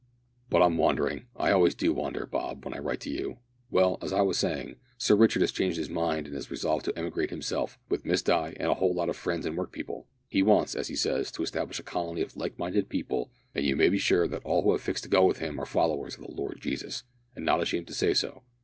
"But 0.49 0.63
I'm 0.63 0.79
wandering, 0.79 1.27
I 1.35 1.51
always 1.51 1.75
do 1.75 1.93
wander, 1.93 2.25
Bob, 2.25 2.65
when 2.65 2.73
I 2.73 2.79
write 2.79 3.01
to 3.01 3.11
you! 3.11 3.37
Well, 3.69 3.99
as 4.01 4.11
I 4.11 4.21
was 4.23 4.39
saying, 4.39 4.77
Sir 4.97 5.15
Richard 5.15 5.43
has 5.43 5.51
changed 5.51 5.77
his 5.77 5.91
mind 5.91 6.25
and 6.25 6.33
has 6.35 6.49
resolved 6.49 6.85
to 6.85 6.97
emigrate 6.97 7.29
himself, 7.29 7.77
with 7.87 8.03
Miss 8.03 8.23
Di 8.23 8.55
and 8.59 8.71
a 8.71 8.73
whole 8.73 8.95
lot 8.95 9.09
of 9.09 9.15
friends 9.15 9.45
and 9.45 9.55
work 9.55 9.71
people. 9.71 10.07
He 10.27 10.41
wants, 10.41 10.73
as 10.73 10.87
he 10.87 10.95
says, 10.95 11.31
to 11.33 11.43
establish 11.43 11.77
a 11.77 11.83
colony 11.83 12.21
of 12.21 12.35
like 12.35 12.57
minded 12.57 12.89
people, 12.89 13.29
and 13.53 13.61
so 13.63 13.67
you 13.67 13.75
may 13.75 13.89
be 13.89 13.99
sure 13.99 14.27
that 14.27 14.43
all 14.43 14.63
who 14.63 14.71
have 14.71 14.81
fixed 14.81 15.03
to 15.03 15.07
go 15.11 15.23
with 15.23 15.37
him 15.37 15.59
are 15.61 15.67
followers 15.67 16.15
of 16.17 16.21
the 16.21 16.31
Lord 16.31 16.59
Jesus 16.59 17.03
and 17.35 17.45
not 17.45 17.61
ashamed 17.61 17.85
to 17.85 17.93
say 17.93 18.15
so. 18.15 18.41